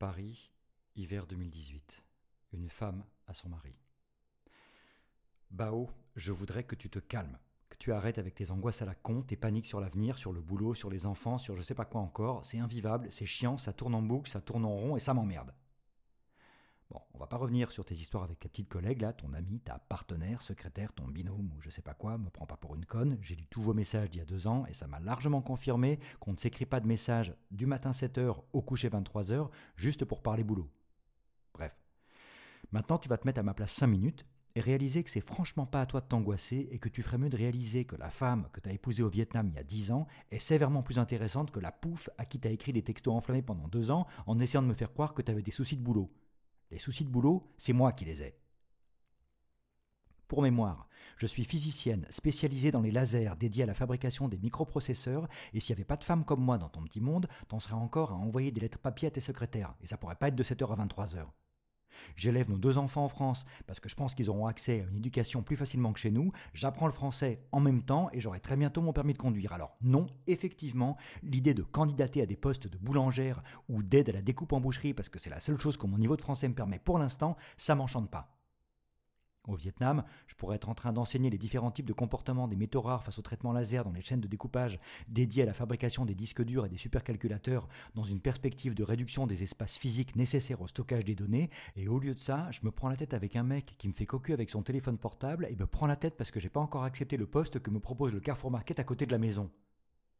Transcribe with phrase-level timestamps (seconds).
[0.00, 0.50] Paris,
[0.96, 2.02] hiver 2018.
[2.54, 3.76] Une femme à son mari.
[5.50, 8.94] Bao, je voudrais que tu te calmes, que tu arrêtes avec tes angoisses à la
[8.94, 11.84] con, tes paniques sur l'avenir, sur le boulot, sur les enfants, sur je sais pas
[11.84, 12.46] quoi encore.
[12.46, 15.52] C'est invivable, c'est chiant, ça tourne en boucle, ça tourne en rond et ça m'emmerde.
[17.20, 19.78] On va pas revenir sur tes histoires avec ta petite collègue là, ton ami, ta
[19.78, 23.18] partenaire, secrétaire, ton binôme ou je sais pas quoi, me prends pas pour une conne.
[23.20, 25.98] J'ai lu tous vos messages d'il y a deux ans et ça m'a largement confirmé
[26.18, 30.44] qu'on ne s'écrit pas de messages du matin 7h au coucher 23h juste pour parler
[30.44, 30.70] boulot.
[31.52, 31.76] Bref.
[32.72, 34.24] Maintenant, tu vas te mettre à ma place 5 minutes
[34.54, 37.28] et réaliser que c'est franchement pas à toi de t'angoisser et que tu ferais mieux
[37.28, 39.92] de réaliser que la femme que tu as épousée au Vietnam il y a 10
[39.92, 43.42] ans est sévèrement plus intéressante que la pouffe à qui t'as écrit des textos enflammés
[43.42, 45.82] pendant deux ans en essayant de me faire croire que tu avais des soucis de
[45.82, 46.10] boulot.
[46.70, 48.36] Les soucis de boulot, c'est moi qui les ai.
[50.28, 55.28] Pour mémoire, je suis physicienne spécialisée dans les lasers dédiés à la fabrication des microprocesseurs,
[55.52, 57.74] et s'il n'y avait pas de femmes comme moi dans ton petit monde, t'en serais
[57.74, 60.44] encore à envoyer des lettres papier à tes secrétaires, et ça pourrait pas être de
[60.44, 61.26] 7h à 23h.
[62.16, 64.96] J'élève nos deux enfants en France parce que je pense qu'ils auront accès à une
[64.96, 66.32] éducation plus facilement que chez nous.
[66.54, 69.52] J'apprends le français en même temps et j'aurai très bientôt mon permis de conduire.
[69.52, 74.22] Alors non, effectivement, l'idée de candidater à des postes de boulangère ou d'aide à la
[74.22, 76.54] découpe en boucherie parce que c'est la seule chose que mon niveau de français me
[76.54, 78.39] permet pour l'instant, ça m'enchante pas.
[79.50, 82.80] Au Vietnam, je pourrais être en train d'enseigner les différents types de comportements des métaux
[82.80, 84.78] rares face au traitement laser dans les chaînes de découpage
[85.08, 87.66] dédiées à la fabrication des disques durs et des supercalculateurs
[87.96, 91.50] dans une perspective de réduction des espaces physiques nécessaires au stockage des données.
[91.74, 93.92] Et au lieu de ça, je me prends la tête avec un mec qui me
[93.92, 96.60] fait cocu avec son téléphone portable et me prend la tête parce que j'ai pas
[96.60, 99.50] encore accepté le poste que me propose le Carrefour Market à côté de la maison.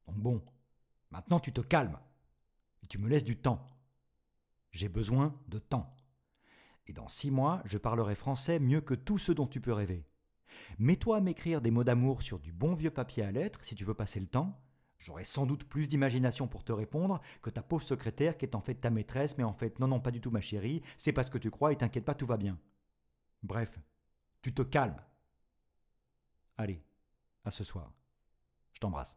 [0.08, 0.42] Donc bon,
[1.12, 1.98] maintenant tu te calmes.
[2.82, 3.64] Et tu me laisses du temps.
[4.72, 5.94] J'ai besoin de temps.
[6.86, 10.06] Et dans six mois, je parlerai français mieux que tous ceux dont tu peux rêver.
[10.78, 13.84] Mets-toi à m'écrire des mots d'amour sur du bon vieux papier à lettres si tu
[13.84, 14.60] veux passer le temps.
[14.98, 18.60] J'aurai sans doute plus d'imagination pour te répondre que ta pauvre secrétaire qui est en
[18.60, 21.30] fait ta maîtresse, mais en fait non, non, pas du tout ma chérie, c'est parce
[21.30, 22.58] que tu crois et t'inquiète pas, tout va bien.
[23.42, 23.80] Bref,
[24.42, 25.02] tu te calmes.
[26.58, 26.78] Allez,
[27.44, 27.92] à ce soir.
[28.72, 29.16] Je t'embrasse.